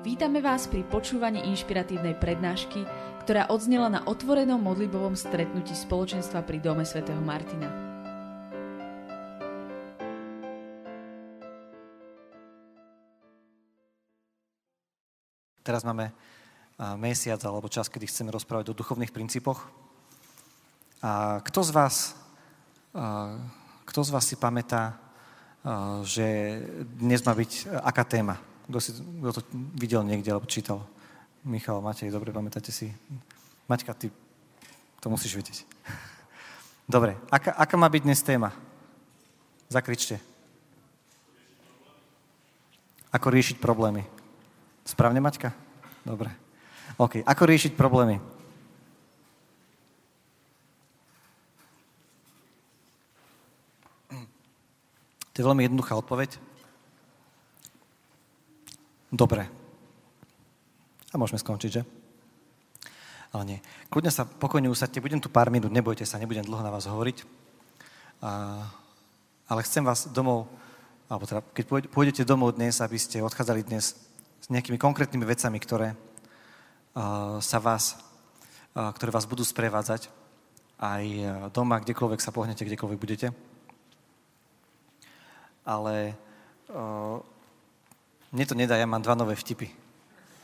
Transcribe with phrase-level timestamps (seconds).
[0.00, 2.88] Vítame vás pri počúvaní inšpiratívnej prednášky,
[3.20, 7.68] ktorá odznela na otvorenom modlibovom stretnutí spoločenstva pri Dome svätého Martina.
[15.60, 16.16] Teraz máme
[16.96, 19.68] mesiac alebo čas, kedy chceme rozprávať o duchovných princípoch.
[21.04, 22.16] A kto z vás,
[23.84, 24.96] kto z vás si pamätá,
[26.08, 26.56] že
[26.96, 28.40] dnes má byť aká téma?
[28.70, 29.42] Kto, si, kto to
[29.74, 30.86] videl niekde alebo čítal?
[31.42, 32.94] Michal, Matej, dobre, pamätáte si?
[33.66, 34.14] Maťka, ty
[35.02, 35.66] to musíš vedieť.
[36.90, 38.50] Dobre, aká, aká má byť dnes téma?
[39.70, 40.18] Zakričte.
[43.10, 44.06] Ako riešiť problémy.
[44.82, 45.54] Správne, Maťka?
[46.02, 46.30] Dobre.
[46.98, 48.18] OK, ako riešiť problémy?
[55.30, 56.49] To je veľmi jednoduchá odpoveď.
[59.10, 59.50] Dobre.
[61.10, 61.82] A môžeme skončiť, že?
[63.34, 63.58] Ale nie.
[63.90, 67.26] Kľudne sa pokojne usadte, budem tu pár minút, nebojte sa, nebudem dlho na vás hovoriť.
[68.22, 68.62] A,
[69.50, 70.46] ale chcem vás domov,
[71.10, 73.98] alebo teda, keď pôjdete domov dnes, aby ste odchádzali dnes
[74.38, 77.98] s nejakými konkrétnymi vecami, ktoré uh, sa vás,
[78.78, 80.06] uh, ktoré vás budú sprevádzať
[80.80, 81.04] aj
[81.52, 83.28] doma, kdekoľvek sa pohnete, kdekoľvek budete.
[85.66, 86.16] Ale
[86.72, 87.20] uh,
[88.30, 89.66] mne to nedá, ja mám dva nové vtipy.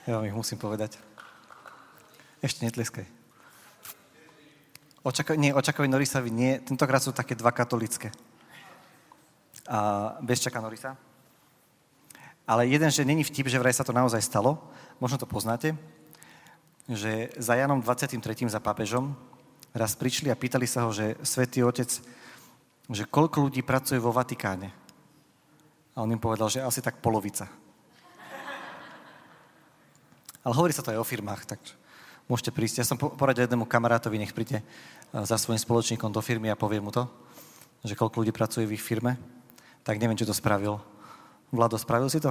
[0.07, 0.99] Ja vám ich musím povedať.
[2.43, 3.07] Ešte netleskaj.
[5.07, 6.59] Očako, nie, očakovi Norisovi nie.
[6.59, 8.11] Tentokrát sú také dva katolické.
[9.71, 10.99] A bez čaka Norisa.
[12.47, 14.59] Ale jeden, že není vtip, že vraj sa to naozaj stalo.
[14.99, 15.79] Možno to poznáte.
[16.91, 18.19] Že za Janom 23.
[18.47, 19.15] za pápežom
[19.75, 21.91] raz prišli a pýtali sa ho, že Svetý Otec,
[22.87, 24.71] že koľko ľudí pracuje vo Vatikáne.
[25.95, 27.66] A on im povedal, že asi tak polovica.
[30.47, 31.59] Ale hovorí sa to aj o firmách, tak
[32.31, 32.79] môžete prísť.
[32.79, 34.65] Ja som poradil jednému kamarátovi, nech príde e,
[35.27, 37.03] za svojím spoločníkom do firmy a povie mu to,
[37.83, 39.19] že koľko ľudí pracuje v ich firme.
[39.83, 40.79] Tak neviem, či to spravil.
[41.51, 42.31] Vlado, spravil si to?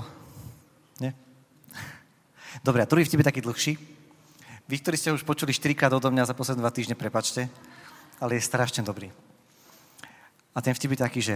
[1.03, 1.12] Nie?
[2.68, 3.76] Dobre, a druhý vtip je taký dlhší.
[4.64, 7.52] Vy, ktorí ste už počuli 4 krát odo mňa za posledné dva týždne, prepačte,
[8.24, 9.12] ale je strašne dobrý.
[10.56, 11.36] A ten vtip je taký, že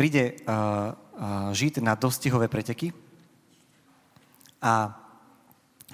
[0.00, 2.96] príde uh, uh, žiť na dostihové preteky
[4.64, 5.04] a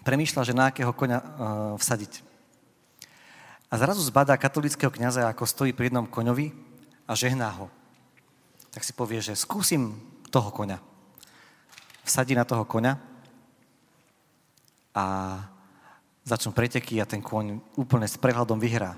[0.04, 1.26] premýšľa, že na akého koňa uh,
[1.80, 2.20] vsadiť.
[3.72, 6.54] A zrazu zbadá katolického kniaza, ako stojí pri jednom koňovi
[7.08, 7.66] a žehná ho.
[8.70, 9.98] Tak si povie, že skúsim
[10.30, 10.78] toho koňa.
[12.04, 13.00] Vsadí na toho koňa
[14.94, 15.04] a
[16.22, 18.94] začnú preteky a ten koň úplne s prehľadom vyhrá.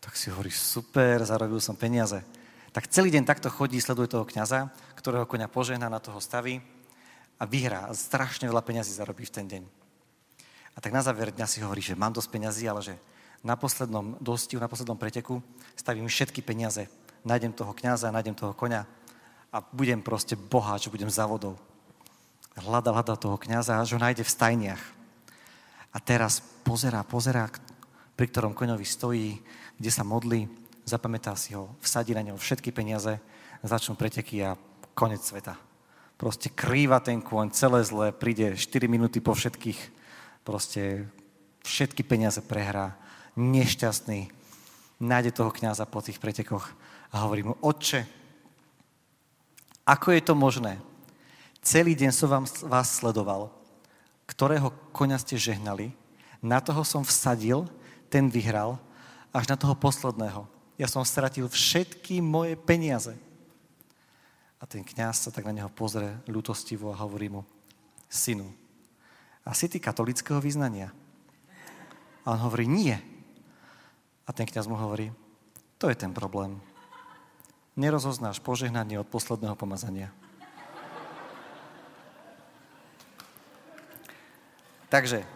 [0.00, 2.24] Tak si hovorí, super, zarobil som peniaze.
[2.72, 6.64] Tak celý deň takto chodí, sleduje toho kniaza, ktorého koňa požehná, na toho staví
[7.36, 7.92] a vyhrá.
[7.92, 9.83] Strašne veľa peniazy zarobí v ten deň.
[10.74, 12.94] A tak na záver dňa si hovorí, že mám dosť peňazí, ale že
[13.44, 15.38] na poslednom dostiju, na poslednom preteku
[15.78, 16.90] stavím všetky peniaze.
[17.24, 18.88] Nájdem toho kňaza, nájdem toho koňa
[19.54, 21.54] a budem proste boháč, budem závodou.
[22.58, 24.82] Hľada, hľada toho kňaza, až ho nájde v stajniach.
[25.94, 27.46] A teraz pozerá, pozerá,
[28.18, 29.38] pri ktorom koňovi stojí,
[29.78, 30.50] kde sa modlí,
[30.82, 33.22] zapamätá si ho, vsadí na neho všetky peniaze,
[33.62, 34.58] začnú preteky a
[34.92, 35.54] konec sveta.
[36.18, 39.93] Proste krýva ten kôň, celé zlé, príde 4 minúty po všetkých
[40.44, 41.08] proste
[41.64, 42.94] všetky peniaze prehrá,
[43.34, 44.30] nešťastný,
[45.00, 46.70] nájde toho kňaza po tých pretekoch
[47.10, 48.06] a hovorí mu, otče,
[49.84, 50.80] ako je to možné?
[51.64, 53.52] Celý deň som vám, vás sledoval,
[54.28, 55.92] ktorého koňa ste žehnali,
[56.44, 57.64] na toho som vsadil,
[58.12, 58.76] ten vyhral,
[59.32, 60.44] až na toho posledného.
[60.76, 63.16] Ja som stratil všetky moje peniaze.
[64.60, 67.44] A ten kňaz sa tak na neho pozrie ľutostivo a hovorí mu,
[68.08, 68.48] synu,
[69.44, 70.88] a si ty katolického vyznania?
[72.24, 72.96] A on hovorí, nie.
[74.24, 75.12] A ten kniaz mu hovorí,
[75.76, 76.56] to je ten problém.
[77.76, 80.08] Nerozoznáš požehnanie od posledného pomazania.
[84.88, 85.26] Takže,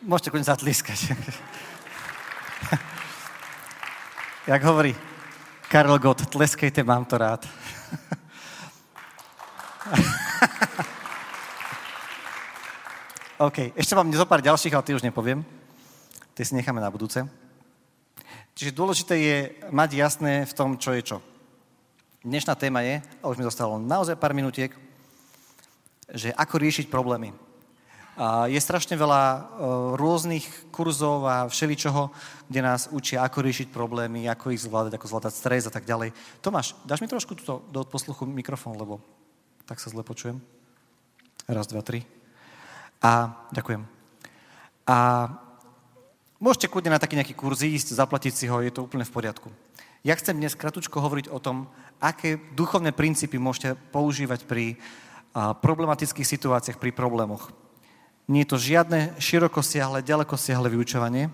[0.00, 1.10] môžete konec zatliskať.
[4.46, 4.94] Jak hovorí
[5.66, 7.42] Karel Gott, tleskejte, mám to rád.
[13.36, 15.44] OK, ešte mám zo pár ďalších, ale tie už nepoviem.
[16.32, 17.20] Tie si necháme na budúce.
[18.56, 19.36] Čiže dôležité je
[19.68, 21.18] mať jasné v tom, čo je čo.
[22.24, 24.72] Dnešná téma je, a už mi zostalo naozaj pár minutiek,
[26.08, 27.36] že ako riešiť problémy.
[28.16, 29.40] A je strašne veľa uh,
[30.00, 32.08] rôznych kurzov a všeličoho,
[32.48, 36.16] kde nás učia, ako riešiť problémy, ako ich zvládať, ako zvládať stres a tak ďalej.
[36.40, 38.96] Tomáš, dáš mi trošku túto do posluchu mikrofón, lebo
[39.68, 40.40] tak sa zle počujem.
[41.44, 42.15] Raz, dva, tri.
[43.02, 43.84] A ďakujem.
[44.86, 44.96] A
[46.38, 49.48] môžete kľudne na taký nejaký kurz ísť, zaplatiť si ho, je to úplne v poriadku.
[50.06, 51.66] Ja chcem dnes kratučko hovoriť o tom,
[51.98, 54.78] aké duchovné princípy môžete používať pri
[55.36, 57.50] problematických situáciách, pri problémoch.
[58.30, 61.32] Nie je to žiadne širokosiahle, ďalekosiahle vyučovanie,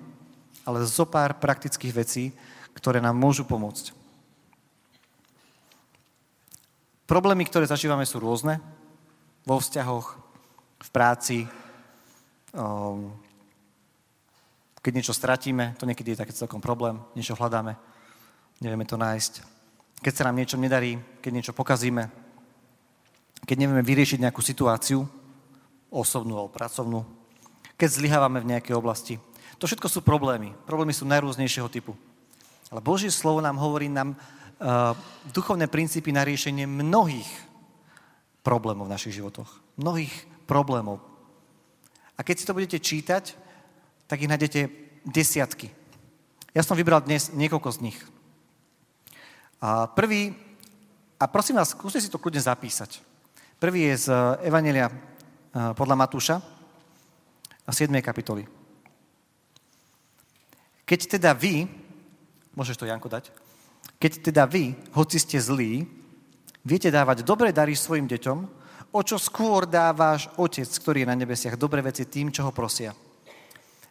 [0.62, 2.24] ale zo pár praktických vecí,
[2.72, 3.92] ktoré nám môžu pomôcť.
[7.04, 8.62] Problémy, ktoré zažívame, sú rôzne.
[9.44, 10.21] Vo vzťahoch,
[10.82, 11.46] v práci,
[12.52, 13.14] um,
[14.82, 17.78] keď niečo stratíme, to niekedy je taký celkom problém, niečo hľadáme
[18.62, 19.32] nevieme to nájsť.
[19.98, 22.06] Keď sa nám niečo nedarí, keď niečo pokazíme,
[23.42, 25.02] keď nevieme vyriešiť nejakú situáciu,
[25.90, 27.02] osobnú alebo pracovnú,
[27.74, 29.14] keď zlyhávame v nejakej oblasti.
[29.58, 30.54] To všetko sú problémy.
[30.64, 31.98] Problémy sú najrôznejšieho typu.
[32.70, 34.96] Ale Božie slovo nám hovorí nám uh,
[35.34, 37.28] duchovné princípy na riešenie mnohých
[38.40, 39.50] problémov v našich životoch.
[39.76, 40.14] Mnohých
[40.52, 41.00] problémov.
[42.12, 43.32] A keď si to budete čítať,
[44.04, 44.68] tak ich nájdete
[45.08, 45.72] desiatky.
[46.52, 47.98] Ja som vybral dnes niekoľko z nich.
[49.64, 50.36] A prvý,
[51.16, 53.00] a prosím vás, skúste si to kľudne zapísať.
[53.56, 54.08] Prvý je z
[54.44, 56.36] Evanelia eh, podľa Matúša
[57.64, 57.88] a 7.
[58.04, 58.44] kapitoly.
[60.84, 61.64] Keď teda vy,
[62.52, 63.32] môžeš to Janko dať,
[63.96, 65.88] keď teda vy, hoci ste zlí,
[66.60, 68.61] viete dávať dobré dary svojim deťom,
[68.92, 72.52] o čo skôr dá váš Otec, ktorý je na nebesiach, dobré veci tým, čo ho
[72.52, 72.92] prosia.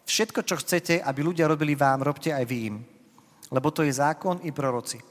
[0.05, 2.77] Všetko, čo chcete, aby ľudia robili vám, robte aj vy im.
[3.51, 5.01] Lebo to je zákon i proroci.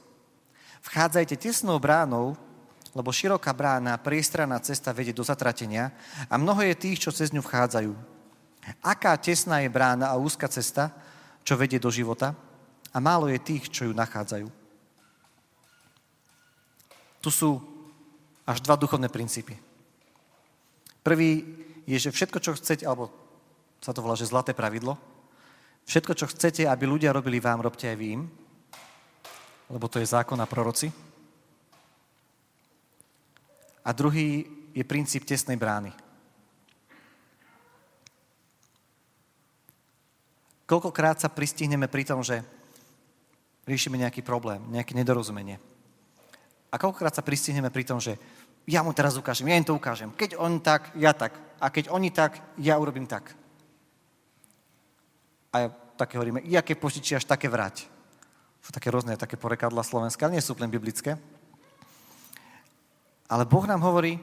[0.81, 2.33] Vchádzajte tesnou bránou,
[2.91, 5.93] lebo široká brána, priestranná cesta vedie do zatratenia
[6.27, 7.93] a mnoho je tých, čo cez ňu vchádzajú.
[8.83, 10.91] Aká tesná je brána a úzka cesta,
[11.41, 12.35] čo vedie do života
[12.91, 14.47] a málo je tých, čo ju nachádzajú.
[17.21, 17.61] Tu sú
[18.45, 19.70] až dva duchovné princípy.
[21.01, 21.43] Prvý
[21.89, 23.09] je, že všetko, čo chcete, alebo
[23.81, 24.97] sa to volá, že zlaté pravidlo,
[25.89, 28.23] všetko, čo chcete, aby ľudia robili vám, robte aj vy im
[29.71, 30.91] lebo to je zákon a proroci.
[33.81, 34.45] A druhý
[34.75, 35.95] je princíp tesnej brány.
[40.67, 42.43] Koľkokrát sa pristihneme pri tom, že
[43.67, 45.59] riešime nejaký problém, nejaké nedorozumenie.
[46.71, 48.15] A koľkokrát sa pristihneme pri tom, že
[48.67, 50.13] ja mu teraz ukážem, ja im to ukážem.
[50.13, 51.33] Keď on tak, ja tak.
[51.61, 53.33] A keď oni tak, ja urobím tak.
[55.51, 55.67] A ja
[55.97, 57.91] také hovoríme, jaké požičiaš, také vrať
[58.61, 61.17] sú také rôzne také porekadla slovenské, ale nie sú len biblické.
[63.25, 64.21] Ale Boh nám hovorí,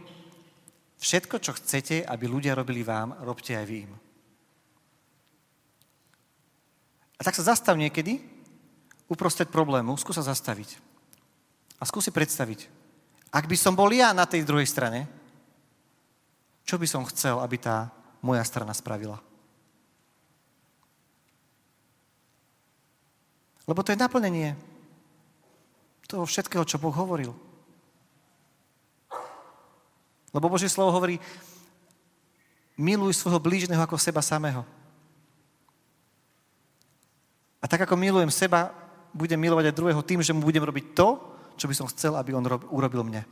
[1.02, 3.92] všetko, čo chcete, aby ľudia robili vám, robte aj vy im.
[7.18, 8.22] A tak sa zastav niekedy,
[9.10, 10.78] uprostred problému, skús sa zastaviť.
[11.82, 12.70] A skúsi predstaviť,
[13.28, 15.04] ak by som bol ja na tej druhej strane,
[16.64, 17.92] čo by som chcel, aby tá
[18.24, 19.20] moja strana spravila?
[23.68, 24.56] Lebo to je naplnenie
[26.08, 27.36] toho všetkého, čo Boh hovoril.
[30.32, 31.20] Lebo Božie slovo hovorí,
[32.80, 34.64] miluj svojho blížneho ako seba samého.
[37.60, 38.72] A tak ako milujem seba,
[39.12, 42.32] budem milovať aj druhého tým, že mu budem robiť to, čo by som chcel, aby
[42.32, 43.26] on rob, urobil mne.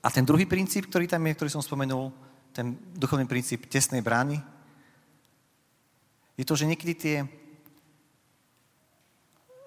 [0.00, 2.14] A ten druhý princíp, ktorý tam je, ktorý som spomenul,
[2.56, 4.40] ten duchovný princíp tesnej brány,
[6.36, 7.16] je to, že niekedy tie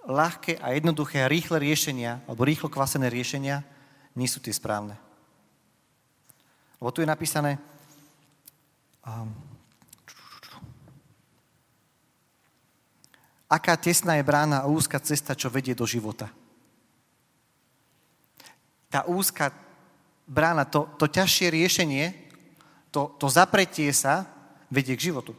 [0.09, 3.62] ľahké a jednoduché a rýchle riešenia, alebo rýchlo kvasené riešenia,
[4.17, 4.97] nie sú tie správne.
[6.81, 7.59] Lebo tu je napísané,
[9.05, 9.49] um,
[13.50, 16.29] aká tesná je brána a úzka cesta, čo vedie do života.
[18.94, 19.50] Tá úzka
[20.29, 22.06] brána, to, to ťažšie riešenie,
[22.94, 24.29] to, to zapretie sa
[24.70, 25.34] vedie k životu.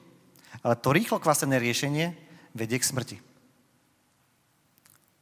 [0.66, 2.14] Ale to rýchlo kvasené riešenie
[2.54, 3.16] vedie k smrti.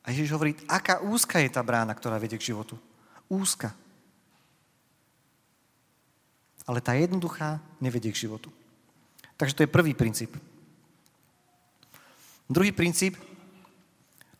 [0.08, 2.80] A Ježiš hovorí, aká úzka je tá brána, ktorá vedie k životu.
[3.28, 3.76] Úzka.
[6.64, 8.48] Ale tá jednoduchá nevedie k životu.
[9.36, 10.32] Takže to je prvý princíp.
[12.48, 13.20] Druhý princíp,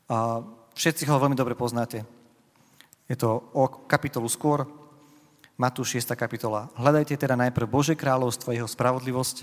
[0.09, 0.41] a
[0.73, 2.09] všetci ho veľmi dobre poznáte,
[3.05, 4.65] je to o kapitolu skôr,
[5.61, 6.17] Matúš 6.
[6.17, 6.73] kapitola.
[6.79, 9.43] Hľadajte teda najprv Bože kráľovstvo jeho spravodlivosť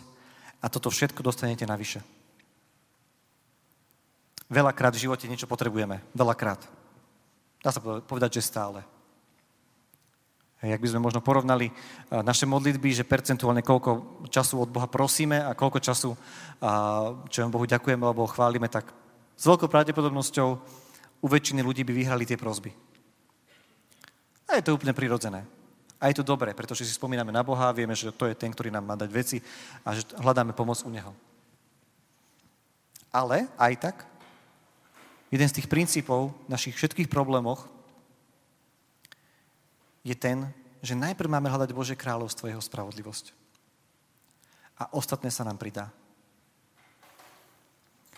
[0.64, 2.02] a toto všetko dostanete navyše.
[4.50, 6.02] Veľakrát v živote niečo potrebujeme.
[6.16, 6.64] Veľakrát.
[7.60, 8.82] Dá sa povedať, že stále.
[10.64, 11.68] Hej, ak by sme možno porovnali
[12.10, 16.16] naše modlitby, že percentuálne koľko času od Boha prosíme a koľko času,
[17.28, 18.88] čo Bohu ďakujeme alebo chválime, tak
[19.36, 20.48] s veľkou pravdepodobnosťou
[21.20, 22.72] u väčšiny ľudí by vyhrali tie prosby.
[24.48, 25.44] A je to úplne prirodzené.
[26.00, 28.72] A je to dobré, pretože si spomíname na Boha, vieme, že to je ten, ktorý
[28.72, 29.38] nám má dať veci
[29.84, 31.12] a že hľadáme pomoc u Neho.
[33.12, 33.96] Ale aj tak,
[35.32, 37.68] jeden z tých princípov našich všetkých problémoch
[40.06, 40.46] je ten,
[40.86, 43.34] že najprv máme hľadať Bože kráľovstvo, Jeho spravodlivosť.
[44.78, 45.90] A ostatné sa nám pridá.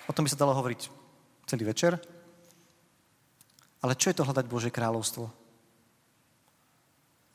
[0.07, 0.91] O tom by sa dalo hovoriť
[1.47, 1.95] celý večer.
[3.83, 5.29] Ale čo je to hľadať Bože kráľovstvo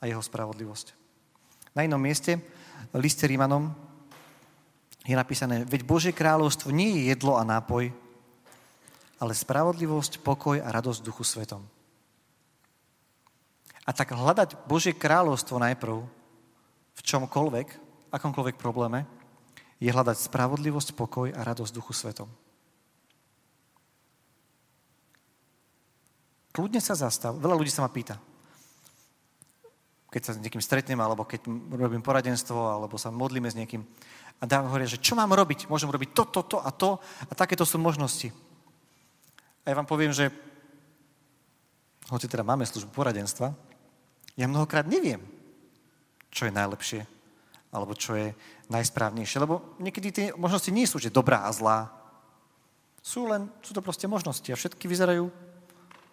[0.01, 0.87] a jeho spravodlivosť?
[1.71, 2.37] Na inom mieste,
[2.91, 3.71] v liste Rímanom,
[5.07, 7.91] je napísané, veď Bože kráľovstvo nie je jedlo a nápoj,
[9.19, 11.63] ale spravodlivosť, pokoj a radosť v duchu svetom.
[13.83, 16.07] A tak hľadať Božie kráľovstvo najprv
[16.93, 17.67] v čomkoľvek,
[18.15, 19.03] akomkoľvek probléme,
[19.83, 22.31] je hľadať spravodlivosť, pokoj a radosť duchu svetom.
[26.53, 27.35] Kľudne sa zastav.
[27.35, 28.15] Veľa ľudí sa ma pýta.
[30.13, 33.81] Keď sa s niekým stretnem, alebo keď robím poradenstvo, alebo sa modlíme s niekým.
[34.37, 35.65] A dám hovoria, že čo mám robiť?
[35.67, 37.01] Môžem robiť to, to, to a to.
[37.27, 38.29] A takéto sú možnosti.
[39.65, 40.29] A ja vám poviem, že
[42.13, 43.72] hoci teda máme službu poradenstva,
[44.33, 45.21] ja mnohokrát neviem,
[46.33, 47.01] čo je najlepšie,
[47.69, 48.33] alebo čo je
[48.73, 49.37] najsprávnejšie.
[49.41, 51.93] Lebo niekedy tie možnosti nie sú, že dobrá a zlá.
[53.03, 55.29] Sú len, sú to proste možnosti a všetky vyzerajú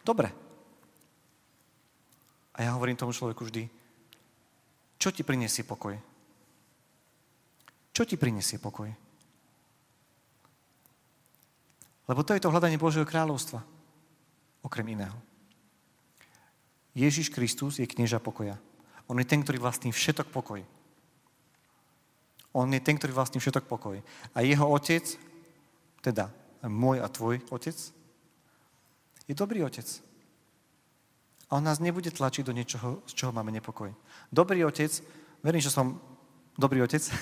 [0.04, 0.28] dobre.
[2.56, 3.64] A ja hovorím tomu človeku vždy,
[5.00, 5.96] čo ti prinesie pokoj?
[7.96, 8.92] Čo ti prinesie pokoj?
[12.04, 13.62] Lebo to je to hľadanie Božieho kráľovstva,
[14.66, 15.29] okrem iného.
[16.94, 18.58] Ježiš Kristus je knieža pokoja.
[19.06, 20.62] On je ten, ktorý vlastní všetok pokoj.
[22.50, 24.02] On je ten, ktorý vlastní všetok pokoj.
[24.34, 25.06] A jeho otec,
[26.02, 26.30] teda
[26.66, 27.78] môj a tvoj otec,
[29.30, 29.86] je dobrý otec.
[31.50, 33.90] A on nás nebude tlačiť do niečoho, z čoho máme nepokoj.
[34.30, 34.90] Dobrý otec,
[35.42, 35.98] verím, že som
[36.58, 37.02] dobrý otec.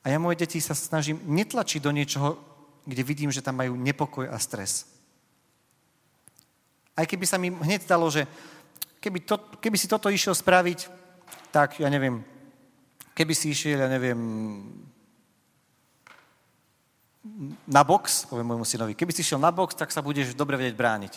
[0.00, 2.40] A ja moje deti sa snažím netlačiť do niečoho,
[2.88, 4.88] kde vidím, že tam majú nepokoj a stres.
[6.94, 8.26] Aj keby sa mi hneď stalo, že
[9.00, 10.86] keby, to, keby si toto išiel spraviť,
[11.50, 12.22] tak ja neviem,
[13.16, 14.20] keby si išiel, ja neviem,
[17.68, 20.76] na box, poviem môjmu synovi, keby si šiel na box, tak sa budeš dobre vedieť
[20.76, 21.14] brániť.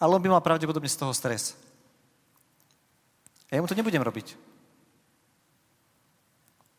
[0.00, 1.54] Ale on by mal pravdepodobne z toho stres.
[3.50, 4.34] A ja mu to nebudem robiť.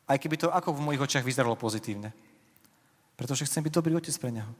[0.09, 2.11] Aj keby to ako v mojich očiach vyzeralo pozitívne.
[3.15, 4.51] Pretože chcem byť dobrý otec pre neho.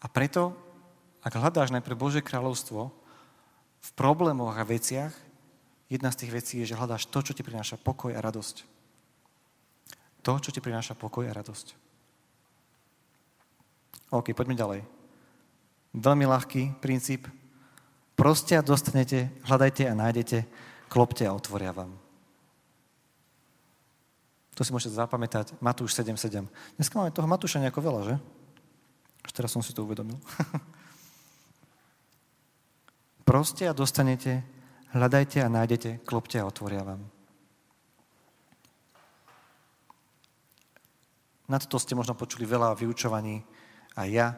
[0.00, 0.56] A preto,
[1.20, 2.88] ak hľadáš najprv Bože kráľovstvo
[3.80, 5.12] v problémoch a veciach,
[5.92, 8.64] jedna z tých vecí je, že hľadáš to, čo ti prináša pokoj a radosť.
[10.24, 11.76] To, čo ti prináša pokoj a radosť.
[14.10, 14.80] OK, poďme ďalej.
[15.96, 17.28] Veľmi ľahký princíp.
[18.16, 20.44] Proste a dostanete, hľadajte a nájdete,
[20.92, 21.96] klopte a otvoria vám.
[24.58, 25.56] To si môžete zapamätať.
[25.56, 26.44] Matúš 7.7.
[26.76, 28.14] Dneska máme toho Matúša nejako veľa, že?
[29.24, 30.20] Až teraz som si to uvedomil.
[33.30, 34.42] Proste a dostanete,
[34.90, 36.98] hľadajte a nájdete, klopte a otvoria vám.
[41.46, 43.46] Na toto ste možno počuli veľa vyučovaní
[43.94, 44.34] a ja.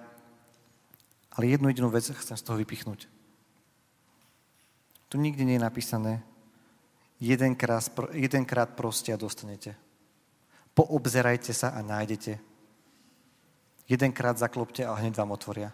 [1.32, 3.08] Ale jednu jedinú vec chcem z toho vypichnúť.
[5.08, 6.20] Tu nikdy nie je napísané
[7.16, 9.72] jedenkrát, jedenkrát proste a dostanete.
[10.76, 12.36] Poobzerajte sa a nájdete.
[13.88, 15.72] Jedenkrát zaklopte a hneď vám otvoria.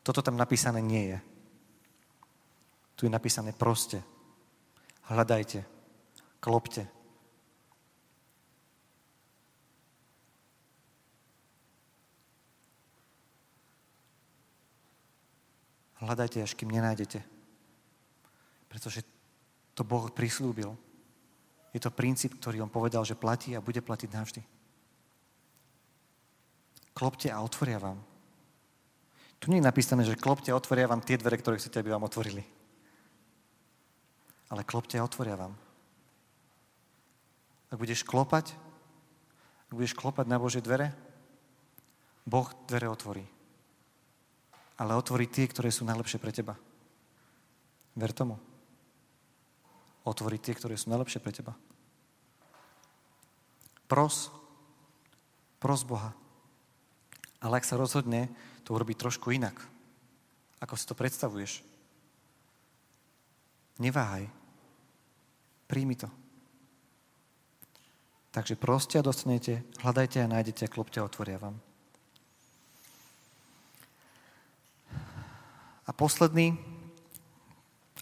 [0.00, 1.33] Toto tam napísané nie je.
[2.94, 4.02] Tu je napísané proste.
[5.10, 5.64] Hľadajte.
[6.40, 6.86] Klopte.
[16.04, 17.24] Hľadajte, až kým nenájdete.
[18.68, 19.00] Pretože
[19.72, 20.76] to Boh prislúbil.
[21.72, 24.42] Je to princíp, ktorý on povedal, že platí a bude platiť navždy.
[26.94, 27.98] Klopte a otvoria vám.
[29.42, 32.06] Tu nie je napísané, že klopte a otvoria vám tie dvere, ktoré chcete, aby vám
[32.06, 32.44] otvorili.
[34.54, 35.50] Ale klopte a otvoria vám.
[37.74, 38.54] Ak budeš klopať,
[39.66, 40.94] ak budeš klopať na Božie dvere,
[42.22, 43.34] Boh dvere otvorí
[44.78, 46.58] ale otvoriť tie, ktoré sú najlepšie pre teba.
[47.94, 48.38] Ver tomu.
[50.02, 51.54] Otvoriť tie, ktoré sú najlepšie pre teba.
[53.86, 54.34] Pros.
[55.62, 56.10] Pros Boha.
[57.38, 58.32] Ale ak sa rozhodne
[58.66, 59.54] to urobiť trošku inak,
[60.58, 61.60] ako si to predstavuješ,
[63.78, 64.26] neváhaj.
[65.66, 66.08] Príjmi to.
[68.34, 71.54] Takže proste a dostanete, hľadajte a nájdete, klopte a otvoria vám.
[75.86, 76.58] A posledný,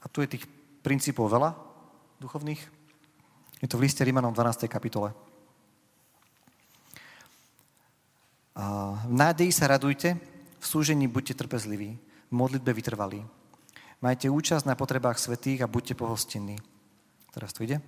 [0.01, 0.49] a tu je tých
[0.81, 1.53] princípov veľa
[2.17, 2.65] duchovných,
[3.61, 4.67] je to v liste Rímanom 12.
[4.73, 5.13] kapitole.
[8.57, 10.17] A v nádeji sa radujte,
[10.59, 13.21] v súžení buďte trpezliví, v modlitbe vytrvalí.
[14.01, 16.57] Majte účasť na potrebách svetých a buďte pohostinní.
[17.33, 17.81] Teraz to ide.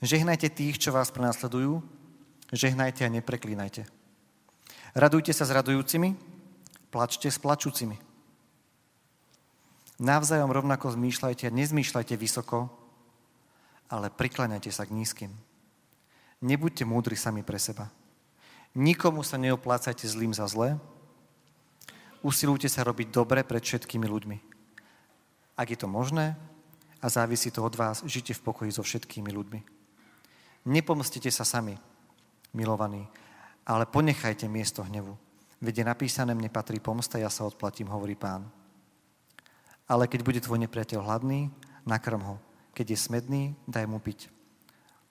[0.00, 1.84] Žehnajte tých, čo vás prenasledujú,
[2.54, 3.84] žehnajte a nepreklínajte.
[4.96, 6.16] Radujte sa s radujúcimi,
[6.88, 8.00] plačte s plačúcimi.
[9.98, 12.70] Navzájom rovnako zmýšľajte a nezmýšľajte vysoko,
[13.90, 15.32] ale prikláňajte sa k nízkym.
[16.38, 17.90] Nebuďte múdri sami pre seba.
[18.78, 20.78] Nikomu sa neoplácajte zlým za zlé.
[22.22, 24.38] Usilujte sa robiť dobre pred všetkými ľuďmi.
[25.58, 26.38] Ak je to možné
[26.98, 29.60] a závisí to od vás, žite v pokoji so všetkými ľuďmi.
[30.68, 31.78] Nepomstite sa sami,
[32.52, 33.06] milovaní,
[33.62, 35.14] ale ponechajte miesto hnevu.
[35.58, 38.46] Veď je napísané, mne patrí pomsta, ja sa odplatím, hovorí pán.
[39.88, 41.50] Ale keď bude tvoj nepriateľ hladný,
[41.88, 42.36] nakrm ho.
[42.76, 44.30] Keď je smedný, daj mu piť.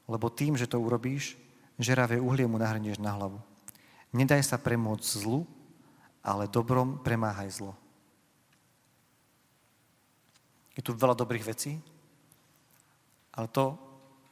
[0.08, 1.36] Lebo tým, že to urobíš,
[1.76, 3.42] žeravé uhlie mu nahrnieš na hlavu.
[4.16, 5.44] Nedaj sa premôcť zlu,
[6.24, 7.76] ale dobrom premáhaj zlo.
[10.78, 11.82] Je tu veľa dobrých vecí,
[13.34, 13.74] ale to,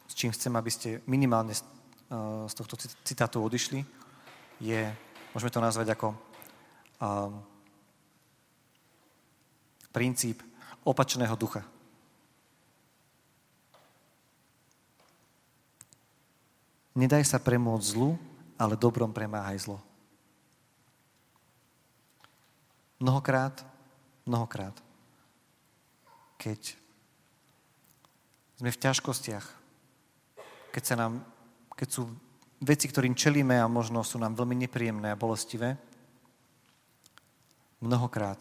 [0.06, 1.66] s čím chcem, aby ste minimálne z
[2.14, 3.82] eh, tohto citátu odišli,
[4.62, 4.94] je,
[5.34, 6.16] môžeme to nazvať ako
[7.04, 7.44] um,
[9.92, 10.40] princíp
[10.88, 11.60] opačného ducha.
[16.96, 18.16] Nedaj sa premôcť zlu,
[18.56, 19.84] ale dobrom premáhaj zlo.
[23.04, 23.60] Mnohokrát,
[24.24, 24.85] mnohokrát,
[26.46, 26.78] keď
[28.62, 29.46] sme v ťažkostiach,
[30.70, 31.26] keď, sa nám,
[31.74, 32.06] keď sú
[32.62, 35.74] veci, ktorým čelíme a možno sú nám veľmi nepríjemné a bolestivé,
[37.82, 38.38] mnohokrát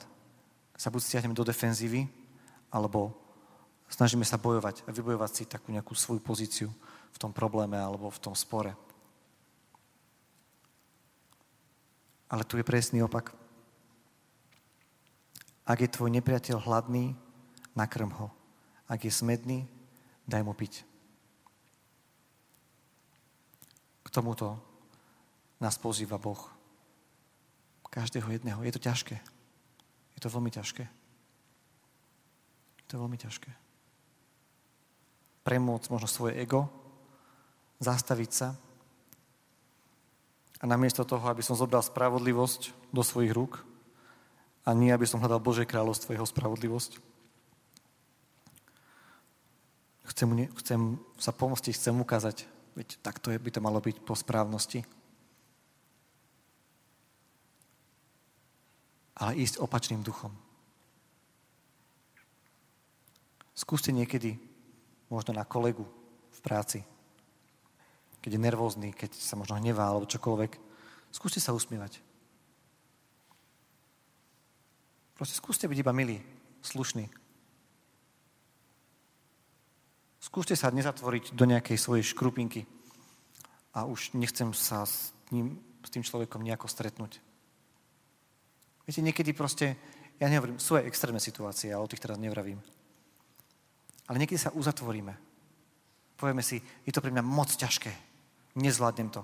[0.76, 2.04] sa buď stiahneme do defenzívy,
[2.68, 3.16] alebo
[3.88, 6.68] snažíme sa bojovať a vybojovať si takú nejakú svoju pozíciu
[7.08, 8.76] v tom probléme alebo v tom spore.
[12.28, 13.32] Ale tu je presný opak.
[15.64, 17.24] Ak je tvoj nepriateľ hladný,
[17.74, 18.30] nakrm ho.
[18.88, 19.66] Ak je smedný,
[20.24, 20.86] daj mu piť.
[24.04, 24.58] K tomuto
[25.58, 26.40] nás pozýva Boh.
[27.94, 28.58] Každého jedného.
[28.66, 29.14] Je to ťažké.
[30.14, 30.82] Je to veľmi ťažké.
[32.82, 33.50] Je to veľmi ťažké.
[35.46, 36.66] Premôcť možno svoje ego,
[37.78, 38.48] zastaviť sa
[40.58, 43.62] a namiesto toho, aby som zobral spravodlivosť do svojich rúk
[44.64, 47.13] a nie, aby som hľadal Bože kráľovstvo, jeho spravodlivosť.
[50.04, 50.28] Chcem,
[50.60, 50.80] chcem
[51.16, 52.44] sa pomôcť, chcem ukázať,
[52.76, 54.84] veď takto by to malo byť po správnosti.
[59.14, 60.34] ale ísť opačným duchom.
[63.54, 64.34] Skúste niekedy,
[65.06, 65.86] možno na kolegu
[66.34, 66.82] v práci,
[68.18, 70.58] keď je nervózny, keď sa možno hnevá alebo čokoľvek,
[71.14, 72.02] skúste sa usmievať.
[75.14, 76.18] Proste skúste byť iba milí,
[76.66, 77.06] slušný.
[80.24, 82.64] Skúste sa nezatvoriť do nejakej svojej škrupinky
[83.76, 87.20] a už nechcem sa s, ním, s tým človekom nejako stretnúť.
[88.88, 89.76] Viete, niekedy proste,
[90.16, 92.56] ja nehovorím, sú aj extrémne situácie, ale o tých teraz nevravím.
[94.08, 95.12] Ale niekedy sa uzatvoríme.
[96.16, 97.92] Povieme si, je to pre mňa moc ťažké.
[98.56, 99.20] Nezvládnem to.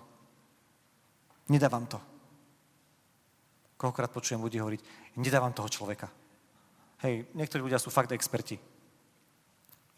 [1.49, 1.97] Nedávam to.
[3.81, 6.13] Koľkokrát počujem ľudí hovoriť, nedávam toho človeka.
[7.01, 8.61] Hej, niektorí ľudia sú fakt experti.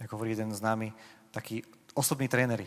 [0.03, 0.91] Ako hovorí jeden známy,
[1.31, 1.62] taký
[1.95, 2.67] osobný tréneri.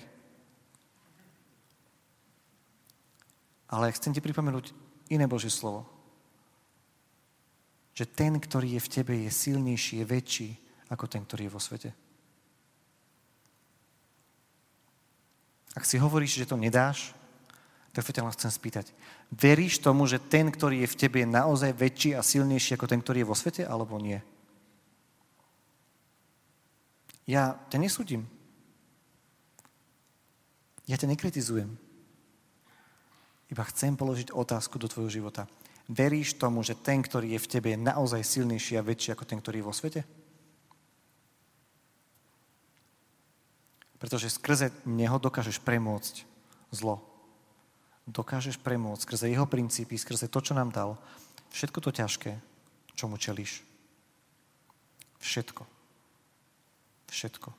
[3.68, 4.72] Ale chcem ti pripomenúť
[5.12, 5.96] iné Božie slovo
[7.96, 10.50] že ten, ktorý je v tebe, je silnejší, je väčší
[10.92, 11.90] ako ten, ktorý je vo svete.
[15.72, 17.16] Ak si hovoríš, že to nedáš,
[17.96, 18.92] tak sa ťa chcem spýtať.
[19.32, 23.00] Veríš tomu, že ten, ktorý je v tebe, je naozaj väčší a silnejší ako ten,
[23.00, 24.20] ktorý je vo svete, alebo nie?
[27.26, 28.30] Ja ťa nesúdim.
[30.86, 31.74] Ja ťa nekritizujem.
[33.50, 35.50] Iba chcem položiť otázku do tvojho života.
[35.86, 39.38] Veríš tomu, že ten, ktorý je v tebe, je naozaj silnejší a väčší ako ten,
[39.38, 40.02] ktorý je vo svete?
[44.02, 46.26] Pretože skrze neho dokážeš premôcť
[46.74, 47.06] zlo.
[48.06, 50.98] Dokážeš premôcť skrze jeho princípy, skrze to, čo nám dal,
[51.54, 52.38] všetko to ťažké,
[52.98, 53.66] čo mu čelíš.
[55.22, 55.75] Všetko.
[57.10, 57.50] Všetko.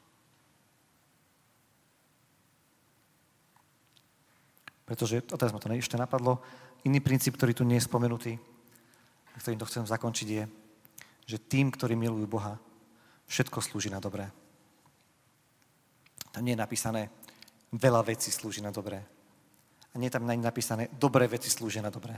[4.87, 6.39] Pretože, a teraz ma to ešte napadlo,
[6.87, 8.39] Iný princíp, ktorý tu nie je spomenutý,
[9.43, 10.45] ktorým to chcem zakončiť, je,
[11.27, 12.63] že tým, ktorí milujú Boha,
[13.27, 14.31] všetko slúži na dobré.
[16.31, 17.11] Tam nie je napísané,
[17.75, 19.03] veľa vecí slúži na dobré.
[19.91, 22.15] A nie je tam napísané, dobré veci slúžia na dobré.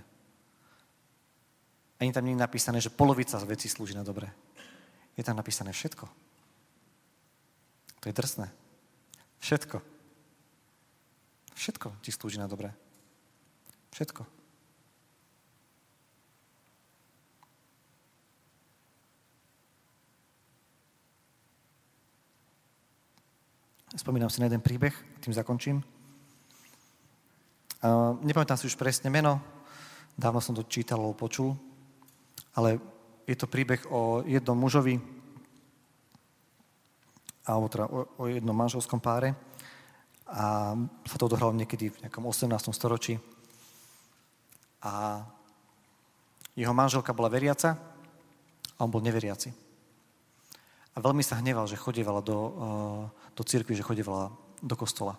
[1.97, 4.29] Ani tam nie je napísané, že polovica vecí slúži na dobré.
[5.17, 6.28] Je tam napísané všetko.
[8.09, 8.49] Je drsné.
[9.37, 9.85] Všetko.
[11.53, 12.73] Všetko ti slúži na dobré.
[13.93, 14.25] Všetko.
[23.93, 25.85] Spomínam si na jeden príbeh, tým zakončím.
[27.85, 29.37] Uh, nepamätám si už presne meno,
[30.17, 31.53] dávno som to čítal alebo počul,
[32.57, 32.81] ale
[33.29, 35.18] je to príbeh o jednom mužovi,
[37.49, 39.33] alebo teda o, o jednom manželskom páre
[40.29, 40.77] a
[41.09, 42.53] sa to odohralo niekedy v nejakom 18.
[42.77, 43.17] storočí.
[44.85, 45.25] A
[46.53, 47.81] jeho manželka bola veriaca
[48.77, 49.49] a on bol neveriaci.
[50.93, 55.17] A veľmi sa hneval, že chodievala do, uh, do cirkvi, že chodievala do kostola.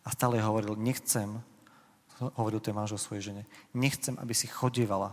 [0.00, 1.28] A stále hovoril, nechcem,
[2.38, 3.42] hovoril ten manžel svojej žene,
[3.76, 5.12] nechcem, aby si chodievala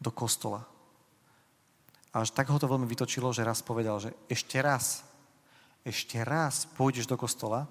[0.00, 0.66] do kostola.
[2.10, 5.06] A až tak ho to veľmi vytočilo, že raz povedal, že ešte raz,
[5.86, 7.70] ešte raz pôjdeš do kostola,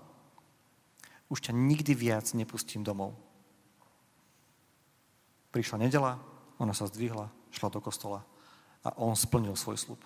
[1.30, 3.14] už ťa nikdy viac nepustím domov.
[5.52, 6.18] Prišla nedela,
[6.58, 8.24] ona sa zdvihla, šla do kostola
[8.82, 10.02] a on splnil svoj slub.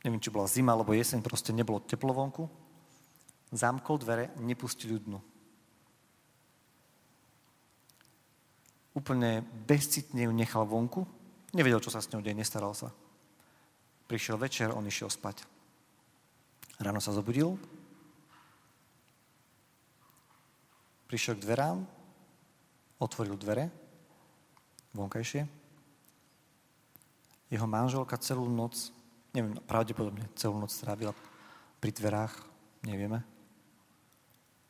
[0.00, 2.48] Neviem, či bola zima alebo jeseň, proste nebolo teplo vonku.
[3.52, 5.20] Zamkol dvere, nepustil dnu.
[8.96, 11.04] Úplne bezcitne ju nechal vonku.
[11.50, 12.94] Nevedel, čo sa s ňou deje, nestaral sa.
[14.06, 15.42] Prišiel večer, on išiel spať.
[16.80, 17.60] Ráno sa zobudil,
[21.10, 21.84] prišiel k dverám,
[23.02, 23.68] otvoril dvere,
[24.96, 25.44] vonkajšie,
[27.50, 28.94] jeho manželka celú noc,
[29.34, 31.12] neviem, pravdepodobne celú noc strávila
[31.82, 32.32] pri dverách,
[32.86, 33.20] nevieme.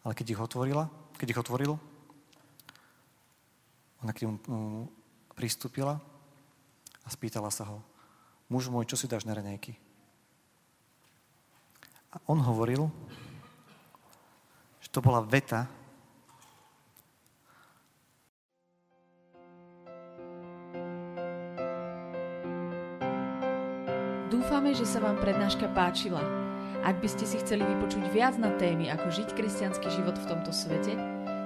[0.00, 0.88] Ale keď ich otvorila,
[1.20, 1.76] keď ich otvoril,
[4.00, 4.88] ona k nemu
[5.36, 6.00] pristúpila
[7.10, 7.82] a spýtala sa ho,
[8.46, 9.74] muž môj, čo si dáš na raňajky?
[12.14, 12.86] A on hovoril,
[14.78, 15.66] že to bola veta,
[24.30, 26.22] Dúfame, že sa vám prednáška páčila.
[26.86, 30.54] Ak by ste si chceli vypočuť viac na témy, ako žiť kresťanský život v tomto
[30.54, 30.94] svete,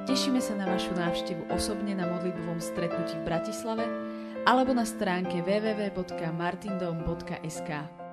[0.05, 4.04] tešíme sa na vašu návštevu osobne na modlitbovom stretnutí v Bratislave
[4.45, 8.04] alebo na stránke www.martindom.sk.